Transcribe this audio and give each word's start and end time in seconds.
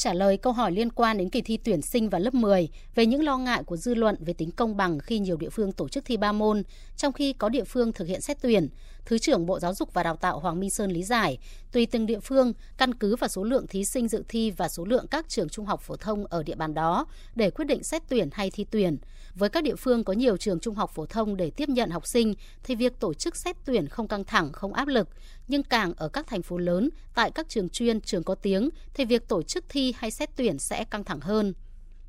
Trả 0.00 0.12
lời 0.12 0.36
câu 0.36 0.52
hỏi 0.52 0.72
liên 0.72 0.92
quan 0.92 1.18
đến 1.18 1.30
kỳ 1.30 1.42
thi 1.42 1.56
tuyển 1.56 1.82
sinh 1.82 2.08
vào 2.08 2.20
lớp 2.20 2.34
10 2.34 2.68
về 2.94 3.06
những 3.06 3.24
lo 3.24 3.38
ngại 3.38 3.62
của 3.62 3.76
dư 3.76 3.94
luận 3.94 4.16
về 4.20 4.32
tính 4.32 4.50
công 4.50 4.76
bằng 4.76 4.98
khi 4.98 5.18
nhiều 5.18 5.36
địa 5.36 5.48
phương 5.50 5.72
tổ 5.72 5.88
chức 5.88 6.04
thi 6.04 6.16
ba 6.16 6.32
môn, 6.32 6.62
trong 6.96 7.12
khi 7.12 7.32
có 7.32 7.48
địa 7.48 7.64
phương 7.64 7.92
thực 7.92 8.08
hiện 8.08 8.20
xét 8.20 8.36
tuyển, 8.42 8.68
Thứ 9.10 9.18
trưởng 9.18 9.46
Bộ 9.46 9.60
Giáo 9.60 9.74
dục 9.74 9.94
và 9.94 10.02
Đào 10.02 10.16
tạo 10.16 10.38
Hoàng 10.38 10.60
Minh 10.60 10.70
Sơn 10.70 10.90
lý 10.90 11.02
giải, 11.02 11.38
tùy 11.72 11.86
từng 11.86 12.06
địa 12.06 12.20
phương, 12.20 12.52
căn 12.78 12.94
cứ 12.94 13.16
vào 13.16 13.28
số 13.28 13.44
lượng 13.44 13.66
thí 13.66 13.84
sinh 13.84 14.08
dự 14.08 14.24
thi 14.28 14.50
và 14.50 14.68
số 14.68 14.84
lượng 14.84 15.06
các 15.10 15.28
trường 15.28 15.48
trung 15.48 15.66
học 15.66 15.80
phổ 15.82 15.96
thông 15.96 16.26
ở 16.26 16.42
địa 16.42 16.54
bàn 16.54 16.74
đó 16.74 17.06
để 17.34 17.50
quyết 17.50 17.64
định 17.64 17.84
xét 17.84 18.02
tuyển 18.08 18.28
hay 18.32 18.50
thi 18.50 18.66
tuyển. 18.70 18.98
Với 19.34 19.48
các 19.48 19.64
địa 19.64 19.76
phương 19.76 20.04
có 20.04 20.12
nhiều 20.12 20.36
trường 20.36 20.60
trung 20.60 20.74
học 20.74 20.90
phổ 20.94 21.06
thông 21.06 21.36
để 21.36 21.50
tiếp 21.50 21.68
nhận 21.68 21.90
học 21.90 22.06
sinh 22.06 22.34
thì 22.62 22.74
việc 22.74 23.00
tổ 23.00 23.14
chức 23.14 23.36
xét 23.36 23.56
tuyển 23.64 23.88
không 23.88 24.08
căng 24.08 24.24
thẳng, 24.24 24.52
không 24.52 24.72
áp 24.72 24.88
lực, 24.88 25.08
nhưng 25.48 25.62
càng 25.62 25.92
ở 25.96 26.08
các 26.08 26.26
thành 26.26 26.42
phố 26.42 26.58
lớn, 26.58 26.90
tại 27.14 27.30
các 27.30 27.48
trường 27.48 27.68
chuyên, 27.68 28.00
trường 28.00 28.24
có 28.24 28.34
tiếng 28.34 28.70
thì 28.94 29.04
việc 29.04 29.28
tổ 29.28 29.42
chức 29.42 29.64
thi 29.68 29.89
hay 29.96 30.10
xét 30.10 30.28
tuyển 30.36 30.58
sẽ 30.58 30.84
căng 30.84 31.04
thẳng 31.04 31.20
hơn. 31.20 31.54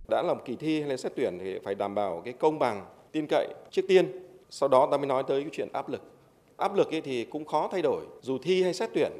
Đã 0.07 0.21
làm 0.21 0.37
kỳ 0.45 0.55
thi 0.55 0.79
hay 0.79 0.89
là 0.89 0.97
xét 0.97 1.11
tuyển 1.15 1.37
thì 1.39 1.59
phải 1.63 1.75
đảm 1.75 1.95
bảo 1.95 2.21
cái 2.25 2.33
công 2.33 2.59
bằng, 2.59 2.85
tin 3.11 3.27
cậy 3.29 3.47
trước 3.71 3.81
tiên, 3.87 4.11
sau 4.49 4.69
đó 4.69 4.87
ta 4.91 4.97
mới 4.97 5.07
nói 5.07 5.23
tới 5.27 5.41
cái 5.41 5.49
chuyện 5.53 5.67
áp 5.73 5.89
lực. 5.89 6.01
Áp 6.57 6.75
lực 6.75 6.91
ấy 6.91 7.01
thì 7.01 7.25
cũng 7.25 7.45
khó 7.45 7.69
thay 7.71 7.81
đổi 7.81 8.05
dù 8.21 8.37
thi 8.37 8.63
hay 8.63 8.73
xét 8.73 8.89
tuyển. 8.93 9.11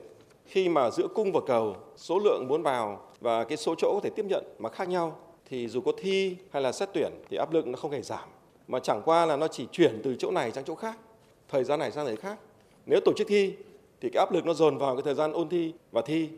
Khi 0.45 0.70
mà 0.70 0.91
giữa 0.91 1.07
cung 1.07 1.31
và 1.31 1.39
cầu 1.47 1.75
số 1.95 2.20
lượng 2.20 2.45
muốn 2.47 2.63
vào 2.63 3.09
và 3.20 3.43
cái 3.43 3.57
số 3.57 3.75
chỗ 3.77 3.93
có 3.93 3.99
thể 4.03 4.09
tiếp 4.15 4.25
nhận 4.25 4.43
mà 4.59 4.70
khác 4.70 4.89
nhau 4.89 5.20
thì 5.49 5.67
dù 5.67 5.81
có 5.81 5.91
thi 5.98 6.35
hay 6.51 6.62
là 6.62 6.71
xét 6.71 6.89
tuyển 6.93 7.12
thì 7.29 7.37
áp 7.37 7.53
lực 7.53 7.67
nó 7.67 7.77
không 7.77 7.91
hề 7.91 8.01
giảm. 8.01 8.29
Mà 8.67 8.79
chẳng 8.79 9.01
qua 9.05 9.25
là 9.25 9.35
nó 9.37 9.48
chỉ 9.48 9.67
chuyển 9.71 10.01
từ 10.03 10.15
chỗ 10.20 10.31
này 10.31 10.51
sang 10.51 10.63
chỗ 10.63 10.75
khác 10.75 10.98
thời 11.49 11.63
gian 11.63 11.79
này 11.79 11.91
sang 11.91 12.05
thời 12.05 12.15
khác. 12.15 12.39
Nếu 12.85 12.99
tổ 13.05 13.13
chức 13.17 13.27
thi 13.27 13.53
thì 14.01 14.09
cái 14.09 14.20
áp 14.20 14.31
lực 14.31 14.45
nó 14.45 14.53
dồn 14.53 14.77
vào 14.77 14.95
cái 14.95 15.01
thời 15.03 15.15
gian 15.15 15.34
ôn 15.34 15.49
thi 15.49 15.73
và 15.91 16.01
thi 16.01 16.29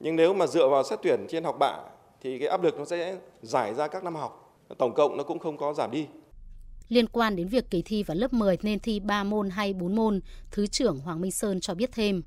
nhưng 0.00 0.16
nếu 0.16 0.34
mà 0.34 0.46
dựa 0.46 0.68
vào 0.68 0.82
xét 0.82 0.98
tuyển 1.02 1.26
trên 1.28 1.44
học 1.44 1.56
bạ 1.58 1.78
thì 2.20 2.38
cái 2.38 2.48
áp 2.48 2.62
lực 2.62 2.78
nó 2.78 2.84
sẽ 2.84 3.16
giải 3.42 3.74
ra 3.74 3.88
các 3.88 4.04
năm 4.04 4.14
học 4.14 4.42
tổng 4.78 4.94
cộng 4.94 5.16
nó 5.16 5.24
cũng 5.24 5.38
không 5.38 5.56
có 5.56 5.72
giảm 5.72 5.90
đi 5.90 6.06
Liên 6.88 7.06
quan 7.06 7.36
đến 7.36 7.48
việc 7.48 7.70
kỳ 7.70 7.82
thi 7.82 8.02
vào 8.02 8.16
lớp 8.16 8.32
10 8.32 8.58
nên 8.62 8.78
thi 8.78 9.00
3 9.00 9.24
môn 9.24 9.50
hay 9.50 9.72
4 9.72 9.96
môn, 9.96 10.20
Thứ 10.50 10.66
trưởng 10.66 10.98
Hoàng 10.98 11.20
Minh 11.20 11.30
Sơn 11.30 11.60
cho 11.60 11.74
biết 11.74 11.90
thêm. 11.92 12.22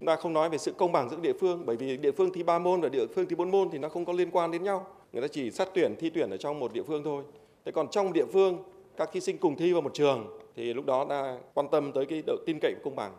Chúng 0.00 0.06
ta 0.06 0.16
không 0.16 0.32
nói 0.32 0.50
về 0.50 0.58
sự 0.58 0.72
công 0.72 0.92
bằng 0.92 1.10
giữa 1.10 1.16
địa 1.16 1.32
phương 1.40 1.66
bởi 1.66 1.76
vì 1.76 1.96
địa 1.96 2.12
phương 2.12 2.32
thi 2.32 2.42
3 2.42 2.58
môn 2.58 2.80
và 2.80 2.88
địa 2.88 3.06
phương 3.14 3.28
thi 3.28 3.36
4 3.36 3.50
môn 3.50 3.70
thì 3.70 3.78
nó 3.78 3.88
không 3.88 4.04
có 4.04 4.12
liên 4.12 4.30
quan 4.30 4.50
đến 4.50 4.62
nhau. 4.62 4.86
Người 5.12 5.22
ta 5.22 5.28
chỉ 5.28 5.50
xét 5.50 5.68
tuyển 5.74 5.96
thi 5.98 6.10
tuyển 6.10 6.30
ở 6.30 6.36
trong 6.36 6.60
một 6.60 6.72
địa 6.72 6.82
phương 6.82 7.04
thôi. 7.04 7.24
Thế 7.64 7.72
còn 7.72 7.88
trong 7.90 8.12
địa 8.12 8.26
phương 8.32 8.62
các 8.96 9.10
thí 9.12 9.20
sinh 9.20 9.38
cùng 9.38 9.56
thi 9.56 9.72
vào 9.72 9.82
một 9.82 9.94
trường 9.94 10.38
thì 10.56 10.74
lúc 10.74 10.86
đó 10.86 11.06
ta 11.08 11.38
quan 11.54 11.68
tâm 11.72 11.92
tới 11.92 12.06
cái 12.06 12.22
độ 12.26 12.36
tin 12.46 12.58
cậy 12.62 12.74
công 12.84 12.96
bằng. 12.96 13.12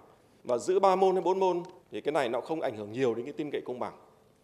Và 0.47 0.57
giữ 0.57 0.79
3 0.79 0.95
môn 0.95 1.15
hay 1.15 1.21
4 1.21 1.39
môn 1.39 1.63
thì 1.91 2.01
cái 2.01 2.11
này 2.11 2.29
nó 2.29 2.41
không 2.41 2.61
ảnh 2.61 2.77
hưởng 2.77 2.91
nhiều 2.91 3.15
đến 3.15 3.25
cái 3.25 3.33
tin 3.33 3.51
cậy 3.51 3.61
công 3.65 3.79
bằng. 3.79 3.93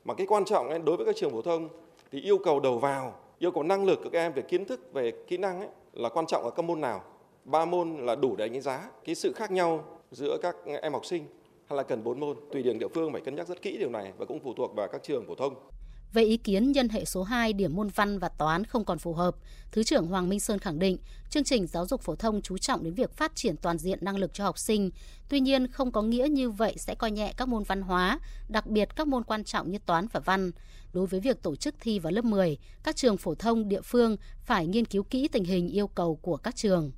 Mà 0.05 0.13
cái 0.13 0.27
quan 0.27 0.45
trọng 0.45 0.69
ấy, 0.69 0.79
đối 0.79 0.97
với 0.97 1.05
các 1.05 1.15
trường 1.15 1.31
phổ 1.31 1.41
thông 1.41 1.69
thì 2.11 2.21
yêu 2.21 2.37
cầu 2.37 2.59
đầu 2.59 2.79
vào, 2.79 3.15
yêu 3.39 3.51
cầu 3.51 3.63
năng 3.63 3.85
lực 3.85 3.99
các 4.03 4.19
em 4.19 4.33
về 4.33 4.41
kiến 4.41 4.65
thức, 4.65 4.93
về 4.93 5.11
kỹ 5.27 5.37
năng 5.37 5.59
ấy 5.59 5.69
là 5.93 6.09
quan 6.09 6.25
trọng 6.25 6.43
ở 6.43 6.49
các 6.49 6.61
môn 6.61 6.81
nào. 6.81 7.03
Ba 7.45 7.65
môn 7.65 8.05
là 8.05 8.15
đủ 8.15 8.35
để 8.35 8.47
đánh 8.47 8.61
giá 8.61 8.89
cái 9.05 9.15
sự 9.15 9.33
khác 9.33 9.51
nhau 9.51 9.83
giữa 10.11 10.37
các 10.41 10.55
em 10.81 10.93
học 10.93 11.05
sinh 11.05 11.23
hay 11.65 11.77
là 11.77 11.83
cần 11.83 12.03
bốn 12.03 12.19
môn. 12.19 12.37
Tùy 12.51 12.63
điểm 12.63 12.79
địa 12.79 12.87
phương 12.87 13.11
phải 13.11 13.21
cân 13.21 13.35
nhắc 13.35 13.47
rất 13.47 13.61
kỹ 13.61 13.77
điều 13.77 13.89
này 13.89 14.13
và 14.17 14.25
cũng 14.25 14.39
phụ 14.39 14.53
thuộc 14.53 14.75
vào 14.75 14.87
các 14.87 15.03
trường 15.03 15.25
phổ 15.27 15.35
thông 15.35 15.55
về 16.13 16.23
ý 16.23 16.37
kiến 16.37 16.71
nhân 16.71 16.89
hệ 16.89 17.05
số 17.05 17.23
2 17.23 17.53
điểm 17.53 17.75
môn 17.75 17.87
văn 17.87 18.19
và 18.19 18.29
toán 18.29 18.63
không 18.63 18.85
còn 18.85 18.99
phù 18.99 19.13
hợp, 19.13 19.35
Thứ 19.71 19.83
trưởng 19.83 20.07
Hoàng 20.07 20.29
Minh 20.29 20.39
Sơn 20.39 20.59
khẳng 20.59 20.79
định 20.79 20.97
chương 21.29 21.43
trình 21.43 21.67
giáo 21.67 21.85
dục 21.85 22.01
phổ 22.01 22.15
thông 22.15 22.41
chú 22.41 22.57
trọng 22.57 22.83
đến 22.83 22.93
việc 22.93 23.17
phát 23.17 23.35
triển 23.35 23.55
toàn 23.57 23.77
diện 23.77 23.99
năng 24.01 24.17
lực 24.17 24.33
cho 24.33 24.43
học 24.43 24.57
sinh. 24.57 24.89
Tuy 25.29 25.39
nhiên, 25.39 25.67
không 25.67 25.91
có 25.91 26.01
nghĩa 26.01 26.27
như 26.29 26.49
vậy 26.49 26.75
sẽ 26.77 26.95
coi 26.95 27.11
nhẹ 27.11 27.33
các 27.37 27.47
môn 27.47 27.63
văn 27.63 27.81
hóa, 27.81 28.19
đặc 28.49 28.67
biệt 28.67 28.89
các 28.95 29.07
môn 29.07 29.23
quan 29.23 29.43
trọng 29.43 29.71
như 29.71 29.77
toán 29.85 30.07
và 30.11 30.19
văn. 30.19 30.51
Đối 30.93 31.07
với 31.07 31.19
việc 31.19 31.43
tổ 31.43 31.55
chức 31.55 31.75
thi 31.79 31.99
vào 31.99 32.11
lớp 32.11 32.25
10, 32.25 32.57
các 32.83 32.95
trường 32.95 33.17
phổ 33.17 33.35
thông 33.35 33.67
địa 33.67 33.81
phương 33.81 34.17
phải 34.45 34.67
nghiên 34.67 34.85
cứu 34.85 35.03
kỹ 35.03 35.27
tình 35.27 35.43
hình 35.43 35.67
yêu 35.67 35.87
cầu 35.87 36.15
của 36.15 36.37
các 36.37 36.55
trường. 36.55 36.91